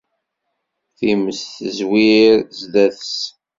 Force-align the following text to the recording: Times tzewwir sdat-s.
Times 0.97 1.39
tzewwir 1.57 2.35
sdat-s. 2.59 3.15